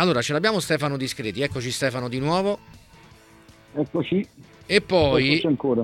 [0.00, 2.60] Allora, ce l'abbiamo Stefano Discreti, eccoci Stefano di nuovo.
[3.74, 4.24] Eccoci.
[4.64, 5.42] E poi,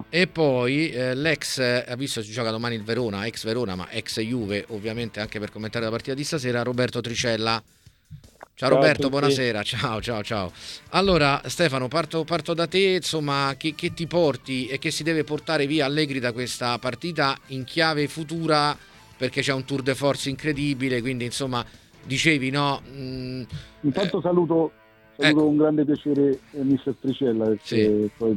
[0.08, 4.20] e poi eh, l'ex, ha visto si gioca domani il Verona, ex Verona, ma ex
[4.20, 7.60] Juve, ovviamente anche per commentare la partita di stasera, Roberto Tricella.
[7.60, 10.52] Ciao, ciao Roberto, buonasera, ciao ciao ciao.
[10.90, 15.24] Allora Stefano, parto, parto da te, insomma, che, che, ti porti e che si deve
[15.24, 18.78] portare via Allegri da questa partita in chiave futura,
[19.16, 21.66] perché c'è un tour de force incredibile, quindi insomma,
[22.06, 22.80] dicevi no...
[22.94, 23.42] Mm,
[23.80, 24.72] Intanto eh, saluto,
[25.16, 25.44] saluto ecco.
[25.44, 28.10] con grande piacere eh, Mister Tricella, perché sì.
[28.16, 28.36] poi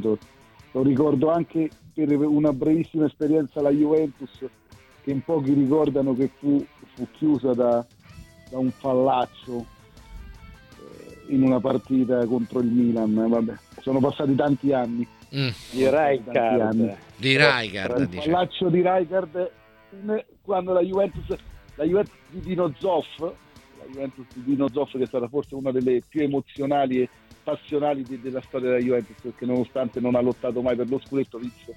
[0.72, 4.44] lo ricordo anche per una brevissima esperienza alla Juventus
[5.02, 6.64] che in pochi ricordano che fu,
[6.94, 7.84] fu chiusa da,
[8.50, 9.66] da, un fallaccio
[10.76, 13.14] eh, in una partita contro il Milan.
[13.28, 15.06] Vabbè, sono passati tanti anni.
[15.34, 15.48] Mm.
[15.70, 16.96] Di Rijkaard.
[17.16, 18.12] Di Rijkaard.
[18.12, 19.50] Il fallaccio di Rijkaard
[20.42, 21.36] quando la Juventus,
[21.74, 23.32] la Juventus di Dino Zoff,
[23.78, 27.08] la Juventus di Dino Zoff che è stata forse una delle più emozionali e
[27.42, 31.38] passionali di, della storia della Juventus perché nonostante non ha lottato mai per lo scudetto
[31.38, 31.76] vinse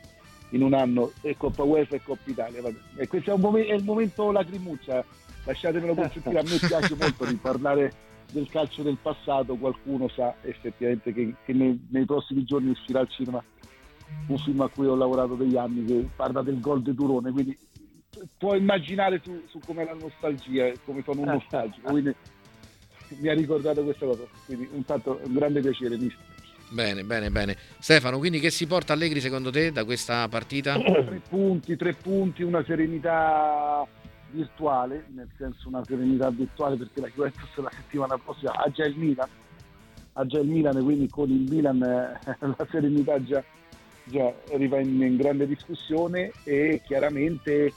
[0.49, 2.77] in un anno e Coppa UEFA e Coppa Italia vabbè.
[2.97, 5.03] e questo è, mom- è, il momento lacrimuccia
[5.45, 7.94] lasciatemelo consentire a me piace molto di parlare
[8.31, 13.09] del calcio del passato qualcuno sa effettivamente che, che nei, nei, prossimi giorni uscirà al
[13.09, 13.44] cinema
[14.27, 17.57] un film a cui ho lavorato degli anni che parla del gol di Turone quindi
[18.38, 22.16] puoi immaginare su, su come la nostalgia come sono un nostalgico quindi
[23.19, 26.25] mi ha ricordato questa cosa, quindi un fatto un grande piacere, mister.
[26.69, 27.58] Bene, bene, bene.
[27.80, 30.80] Stefano, quindi che si porta Allegri secondo te da questa partita?
[30.80, 33.86] tre punti, tre punti, una serenità
[34.30, 38.95] virtuale, nel senso una serenità virtuale perché la Juventus la settimana prossima ha già il
[38.95, 39.28] Milan,
[40.13, 43.44] ha già il Milan, quindi con il Milan eh, la serenità già,
[44.06, 47.73] già arriva in, in grande discussione e chiaramente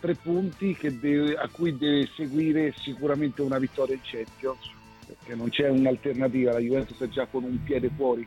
[0.00, 4.70] tre punti deve, a cui deve seguire sicuramente una vittoria in Champions,
[5.06, 8.26] perché non c'è un'alternativa, la Juventus è già con un piede fuori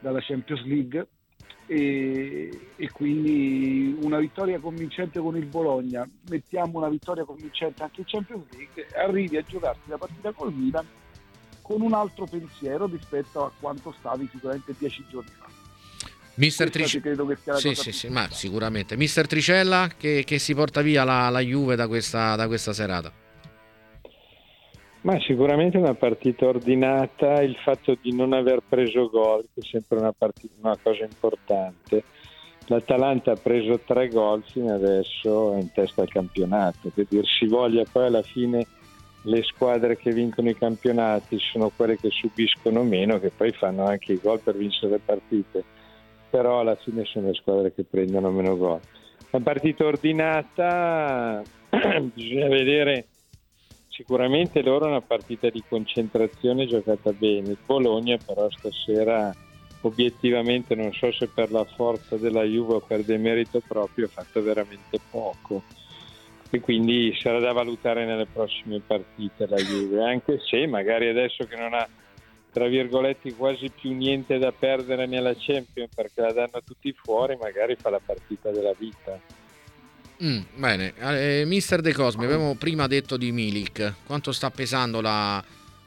[0.00, 1.06] dalla Champions League
[1.66, 8.06] e, e, quindi una vittoria convincente con il Bologna, mettiamo una vittoria convincente anche in
[8.06, 10.86] Champions League, arrivi a giocarti la partita col Milan
[11.62, 15.41] con un altro pensiero rispetto a quanto stavi sicuramente dieci giorni fa.
[16.34, 18.96] Mister Tricella, sì, sì, sì, ma sicuramente.
[18.96, 23.12] Mister Tricella che, che si porta via la, la Juve da questa, da questa, serata?
[25.02, 29.98] Ma sicuramente una partita ordinata, il fatto di non aver preso gol, che è sempre
[29.98, 32.04] una, partita, una cosa importante.
[32.66, 37.46] L'Atalanta ha preso tre gol fino adesso è in testa al campionato, che dir si
[37.46, 38.66] voglia poi alla fine
[39.24, 44.12] le squadre che vincono i campionati sono quelle che subiscono meno, che poi fanno anche
[44.12, 45.64] i gol per vincere le partite
[46.32, 48.80] però alla fine sono le squadre che prendono meno gol.
[49.32, 51.42] Una partita ordinata,
[52.14, 53.06] bisogna vedere,
[53.88, 59.30] sicuramente loro è una partita di concentrazione giocata bene, il Bologna però stasera
[59.82, 64.42] obiettivamente non so se per la forza della Juve o per demerito proprio ha fatto
[64.42, 65.62] veramente poco.
[66.48, 71.56] E quindi sarà da valutare nelle prossime partite la Juve, anche se magari adesso che
[71.56, 71.86] non ha
[72.52, 77.76] tra virgolette quasi più niente da perdere nella Champions perché la danno tutti fuori, magari
[77.76, 79.18] fa la partita della vita.
[80.22, 85.42] Mm, bene, eh, mister De Cosme, abbiamo prima detto di Milik, quanto sta pesando la,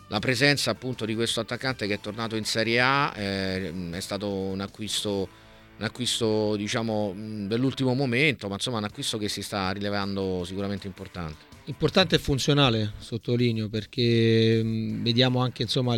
[0.08, 4.28] la, presenza appunto di questo attaccante che è tornato in Serie A, eh, è stato
[4.28, 5.30] un acquisto,
[5.78, 11.54] un acquisto diciamo dell'ultimo momento, ma insomma un acquisto che si sta rilevando sicuramente importante.
[11.66, 15.96] Importante e funzionale, sottolineo, perché vediamo anche insomma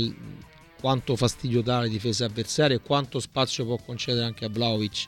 [0.80, 5.08] quanto fastidio dà alle difese avversarie e quanto spazio può concedere anche a Vlaovic.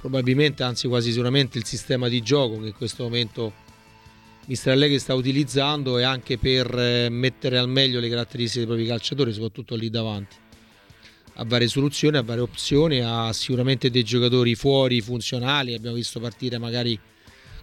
[0.00, 3.64] Probabilmente, anzi quasi sicuramente, il sistema di gioco che in questo momento
[4.46, 8.86] Mister Allegri sta utilizzando è anche per eh, mettere al meglio le caratteristiche dei propri
[8.86, 10.36] calciatori, soprattutto lì davanti.
[11.38, 16.58] Ha varie soluzioni, ha varie opzioni, ha sicuramente dei giocatori fuori funzionali, abbiamo visto partire
[16.58, 16.98] magari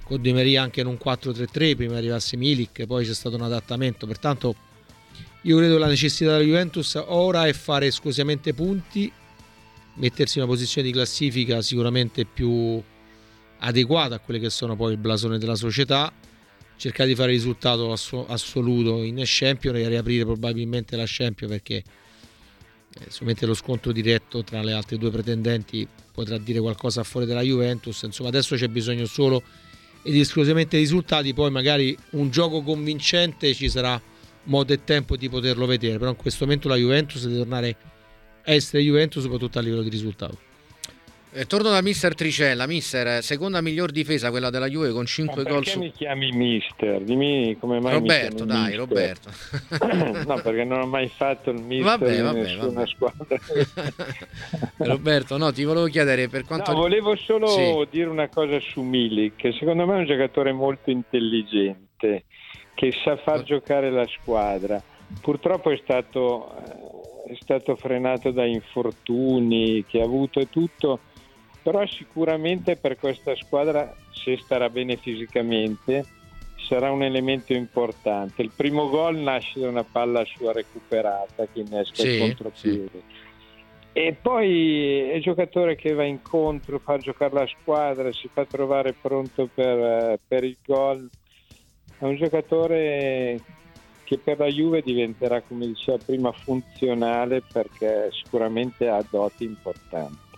[0.03, 4.05] con De Maria anche in un 4-3-3, prima arrivasse Milik, poi c'è stato un adattamento,
[4.05, 4.55] pertanto
[5.45, 9.11] io credo la necessità della Juventus ora è fare esclusivamente punti,
[9.95, 12.81] mettersi in una posizione di classifica sicuramente più
[13.59, 16.13] adeguata a quelle che sono poi il blasone della società,
[16.77, 23.45] cercare di fare risultato assoluto in Champions e riaprire probabilmente la Champions perché eh, solamente
[23.45, 28.01] lo scontro diretto tra le altre due pretendenti potrà dire qualcosa a fuori della Juventus.
[28.03, 29.43] Insomma, adesso c'è bisogno solo
[30.03, 34.01] ed esclusivamente di risultati, poi magari un gioco convincente ci sarà
[34.43, 37.75] modo e tempo di poterlo vedere, però in questo momento la Juventus deve tornare
[38.45, 40.51] a essere Juventus soprattutto a livello di risultato.
[41.35, 45.65] Eh, torno da mister Tricella, mister, seconda miglior difesa quella della Juve con 5 gol
[45.65, 45.79] su...
[45.79, 47.01] mi chiami mister?
[47.01, 48.77] Dimmi come mai Roberto, dai, mister?
[48.77, 49.29] Roberto.
[50.27, 52.87] no, perché non ho mai fatto il mister vabbè, vabbè, in nessuna vabbè.
[52.87, 53.39] squadra.
[54.85, 56.71] Roberto, no, ti volevo chiedere per quanto...
[56.71, 57.87] No, volevo solo sì.
[57.89, 62.25] dire una cosa su Milik, che secondo me è un giocatore molto intelligente,
[62.73, 64.81] che sa far giocare la squadra.
[65.21, 66.55] Purtroppo è stato,
[67.27, 70.99] eh, è stato frenato da infortuni che ha avuto e tutto
[71.63, 76.05] però sicuramente per questa squadra se starà bene fisicamente
[76.67, 78.41] sarà un elemento importante.
[78.41, 82.89] Il primo gol nasce da una palla sua recuperata che innesca sì, il contropiede.
[82.91, 83.21] Sì.
[83.93, 88.93] E poi è un giocatore che va incontro, fa giocare la squadra, si fa trovare
[88.93, 91.09] pronto per, per il gol.
[91.97, 93.39] È un giocatore
[94.03, 100.31] che per la Juve diventerà, come diceva prima, funzionale perché sicuramente ha doti importanti.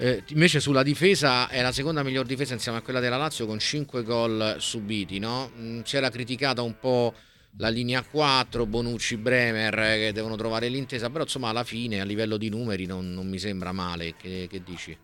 [0.00, 3.58] Eh, invece sulla difesa è la seconda miglior difesa insieme a quella della Lazio con
[3.58, 5.18] 5 gol subiti.
[5.18, 5.50] No?
[5.58, 7.12] Mm, c'era criticata un po'
[7.56, 12.04] la linea 4, Bonucci, Bremer eh, che devono trovare l'intesa, però insomma alla fine a
[12.04, 14.14] livello di numeri non, non mi sembra male.
[14.16, 14.96] Che, che, dici?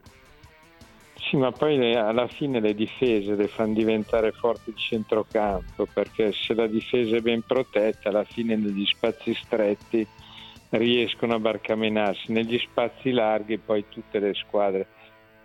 [1.29, 6.33] Sì, ma poi le, alla fine le difese le fanno diventare forti di centrocampo perché
[6.33, 10.07] se la difesa è ben protetta, alla fine negli spazi stretti
[10.71, 14.87] riescono a barcamenarsi negli spazi larghi poi tutte le squadre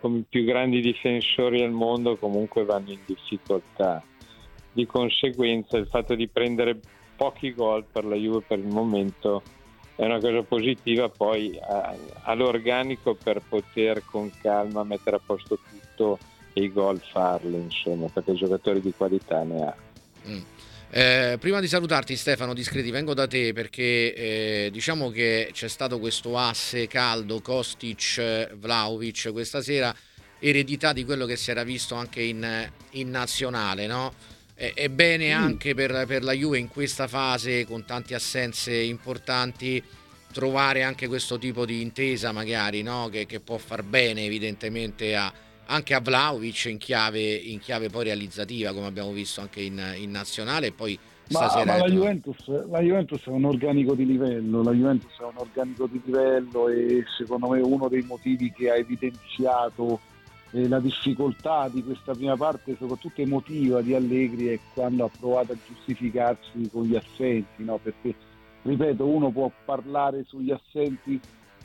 [0.00, 4.02] come i più grandi difensori al mondo comunque vanno in difficoltà.
[4.72, 6.76] Di conseguenza il fatto di prendere
[7.16, 9.42] pochi gol per la Juve per il momento
[10.00, 11.60] è una cosa positiva poi
[12.22, 16.18] all'organico per poter con calma mettere a posto tutto
[16.54, 19.76] e i gol farli insomma perché giocatori di qualità ne ha
[20.26, 20.40] mm.
[20.92, 26.00] Eh, prima di salutarti Stefano Discreti vengo da te perché eh, diciamo che c'è stato
[26.00, 29.94] questo asse caldo Kostic-Vlaovic questa sera,
[30.40, 34.12] eredità di quello che si era visto anche in, in nazionale, no?
[34.74, 35.42] È bene mm.
[35.42, 39.82] anche per, per, la Juve in questa fase con tante assenze importanti
[40.32, 43.08] trovare anche questo tipo di intesa magari no?
[43.10, 45.32] che, che può far bene evidentemente a,
[45.64, 50.10] anche a Vlaovic in chiave, in chiave poi realizzativa, come abbiamo visto anche in, in
[50.10, 50.66] nazionale.
[50.66, 50.98] E poi
[51.30, 55.36] ma, ma la, Juventus, la, Juventus, è un organico di livello, la Juventus è un
[55.36, 60.00] organico di livello e secondo me uno dei motivi che ha evidenziato
[60.52, 65.52] eh, la difficoltà di questa prima parte, soprattutto emotiva di Allegri, è quando ha provato
[65.52, 67.78] a giustificarsi con gli assenti, no?
[67.78, 68.14] perché
[68.62, 71.20] ripeto, uno può parlare sugli assenti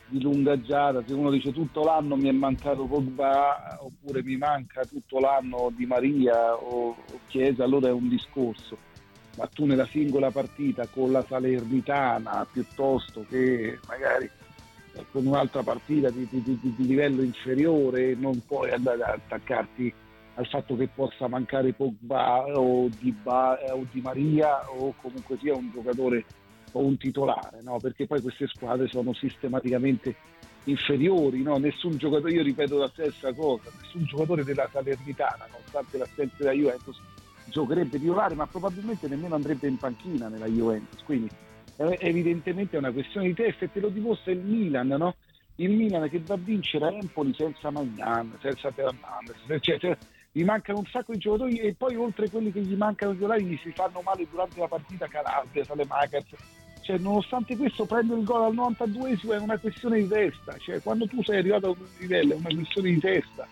[0.08, 4.86] di lunga giata, se uno dice tutto l'anno mi è mancato Pogba oppure mi manca
[4.86, 6.96] tutto l'anno Di Maria o,
[7.28, 8.78] Chiesa, allora è un discorso.
[9.38, 14.30] Ma tu nella singola partita con la Salernitana piuttosto che magari
[15.12, 19.94] con un'altra partita di, di, di, di livello inferiore non puoi andare ad attaccarti
[20.36, 25.56] al fatto che possa mancare Pogba o Di, ba, o di Maria o comunque sia
[25.56, 26.26] un giocatore
[26.74, 27.80] o un titolare, no?
[27.80, 30.16] perché poi queste squadre sono sistematicamente
[30.66, 31.58] inferiori, no?
[31.58, 37.00] nessun giocatore, io ripeto la stessa cosa, nessun giocatore della Salernitana, nonostante l'assenza della Juventus,
[37.46, 41.30] giocherebbe titolare, ma probabilmente nemmeno andrebbe in panchina nella Juventus, quindi
[41.78, 45.16] evidentemente è una questione di testa e te lo dimostra il Milan, no?
[45.56, 48.74] il Milan che va a vincere a Empoli senza Magnan, senza
[49.62, 49.98] cioè, cioè,
[50.32, 53.18] gli mancano un sacco di giocatori e poi oltre a quelli che gli mancano di
[53.18, 56.36] titolari gli si fanno male durante la partita Calabria, Salemakers,
[56.82, 61.08] cioè, nonostante questo prendere il gol al 92esimo è una questione di testa, cioè, quando
[61.08, 63.48] tu sei arrivato a un livello è una questione di testa,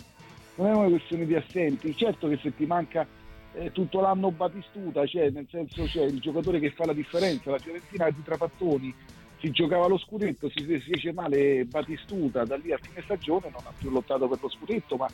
[0.56, 1.96] non è una questione di assenti.
[1.96, 3.08] Certo che se ti manca
[3.53, 7.60] eh, tutto l'anno Batistuta, cioè, nel senso c'è il giocatore che fa la differenza, la
[7.60, 8.93] Fiorentina di Trapattoni
[9.39, 13.62] si giocava lo scudetto, si, si fece male Batistuta, da lì a fine stagione non
[13.65, 15.07] ha più lottato per lo scudetto, ma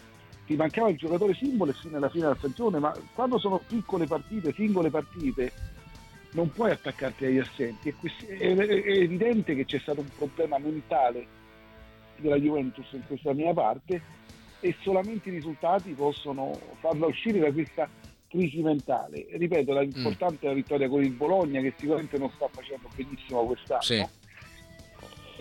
[0.45, 4.53] ti mancava il giocatore simbolo fino alla fine della stagione, ma quando sono piccole partite,
[4.53, 5.51] singole partite,
[6.31, 7.89] non puoi attaccarti agli assenti.
[7.89, 11.25] È, evidente che c'è stato un problema mentale
[12.17, 14.01] della Juventus in questa mia parte
[14.59, 17.89] e solamente i risultati possono farla uscire da questa
[18.29, 19.27] crisi mentale.
[19.31, 20.45] Ripeto, l'importante mm.
[20.45, 23.81] è la vittoria con il Bologna che sicuramente non sta facendo benissimo quest'anno.
[23.81, 24.07] Sì.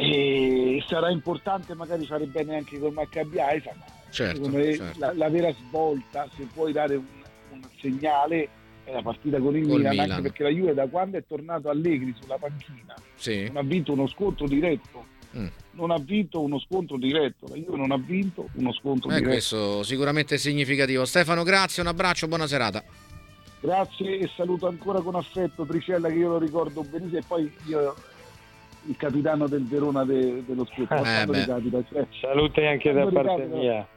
[0.01, 4.99] E sarà importante magari fare bene anche con Maccabi Aisa, ma certo, certo.
[4.99, 7.05] La, la, vera svolta, se puoi dare un,
[7.51, 8.49] un segnale,
[8.85, 11.69] è la partita con il Milan, Milan, anche perché la Juve da quando è tornato
[11.69, 13.47] Allegri sulla panchina sì.
[13.47, 15.17] non ha vinto uno scontro diretto.
[15.37, 15.47] Mm.
[15.73, 19.31] Non ha vinto uno scontro diretto, la Juve non ha vinto uno scontro eh, diretto.
[19.31, 21.05] Questo sicuramente è significativo.
[21.05, 22.83] Stefano, grazie, un abbraccio, buona serata.
[23.61, 27.95] Grazie e saluto ancora con affetto Tricella che io lo ricordo benissimo e poi io
[28.87, 31.33] il capitano del Verona de, dello scudetto.
[31.33, 33.89] Eh cioè, Salute anche da parte ricapita, mia.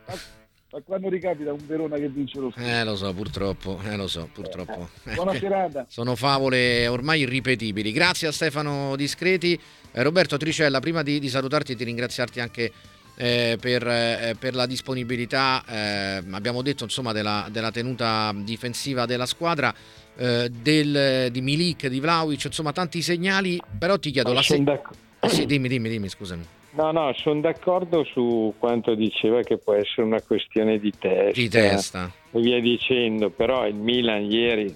[0.71, 2.69] Ma quando ricapita un Verona che vince lo scudetto?
[2.69, 4.87] Eh lo so, purtroppo, eh lo so, purtroppo.
[5.03, 5.85] Eh, buona serata.
[5.89, 7.91] Sono favole ormai irripetibili.
[7.91, 9.59] Grazie a Stefano Discreti.
[9.91, 12.71] Eh, Roberto Tricella, prima di, di salutarti e di ringraziarti anche
[13.15, 19.25] eh, per, eh, per, la disponibilità, eh, abbiamo detto insomma della, della, tenuta difensiva della
[19.25, 19.73] squadra,
[20.15, 24.55] eh, del, di Milik, di Vlaovic, insomma tanti segnali, però ti chiedo la se...
[24.55, 26.59] Eh, sì, dimmi, dimmi, dimmi, scusami.
[26.73, 31.41] No, no, sono d'accordo su quanto diceva che può essere una questione di testa.
[31.41, 32.11] Di testa.
[32.31, 34.73] E via dicendo, però il Milan ieri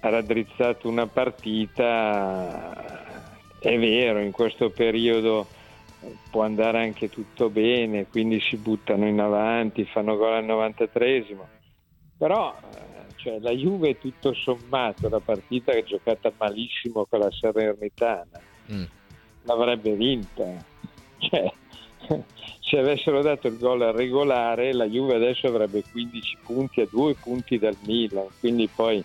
[0.00, 2.74] ha raddrizzato una partita,
[3.58, 5.46] è vero, in questo periodo
[6.30, 11.44] può andare anche tutto bene, quindi si buttano in avanti, fanno gol al 93esimo,
[12.18, 17.30] però eh, cioè, la Juve tutto sommato, la partita che è giocata malissimo con la
[17.30, 18.84] Salernitana, mm.
[19.44, 20.74] l'avrebbe vinta.
[21.28, 21.52] Cioè,
[22.60, 27.58] se avessero dato il gol regolare, la Juve adesso avrebbe 15 punti a due punti
[27.58, 29.02] dal Milan, quindi poi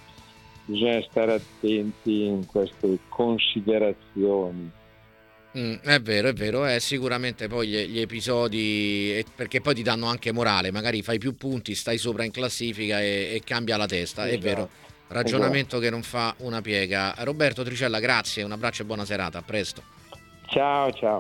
[0.66, 4.72] bisogna stare attenti in queste considerazioni.
[5.58, 10.08] Mm, è vero, è vero, è sicuramente poi gli, gli, episodi, perché poi ti danno
[10.08, 14.26] anche morale, magari fai più punti, stai sopra in classifica e, e cambia la testa,
[14.26, 14.40] esatto.
[14.40, 14.70] è vero,
[15.08, 15.82] ragionamento esatto.
[15.82, 17.14] che non fa una piega.
[17.20, 19.84] Roberto Tricella, grazie, un abbraccio e buona serata, a presto.
[20.48, 21.20] Ciao, ciao.